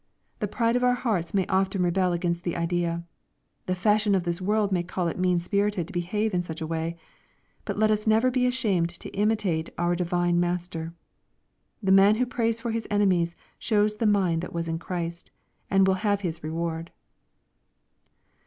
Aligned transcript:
The 0.39 0.47
pride 0.47 0.75
of 0.75 0.83
our 0.83 0.95
hearts 0.95 1.31
may 1.31 1.45
often 1.45 1.83
rebel 1.83 2.11
against 2.11 2.43
the 2.43 2.55
idea. 2.57 3.03
The 3.67 3.75
fashion 3.75 4.15
of 4.15 4.23
this 4.23 4.41
world 4.41 4.71
may 4.71 4.81
call 4.81 5.07
it 5.07 5.19
mean 5.19 5.39
spirited 5.39 5.85
to 5.85 5.93
behave 5.93 6.33
in 6.33 6.41
such 6.41 6.59
a 6.59 6.65
way. 6.65 6.97
But 7.65 7.77
let 7.77 7.91
us 7.91 8.07
never 8.07 8.31
be 8.31 8.47
ashamed 8.47 8.89
to 8.89 9.09
imitate 9.09 9.69
our 9.77 9.95
divine 9.95 10.39
Master. 10.39 10.95
The 11.83 11.91
man 11.91 12.15
who 12.15 12.25
prays 12.25 12.59
for 12.59 12.71
his 12.71 12.87
enemies 12.89 13.35
shows 13.59 13.97
the 13.97 14.07
mind 14.07 14.41
that 14.41 14.53
was 14.53 14.67
in 14.67 14.79
Christ, 14.79 15.29
and 15.69 15.85
will 15.85 15.93
have 16.01 16.21
his 16.21 16.43
reward. 16.43 16.89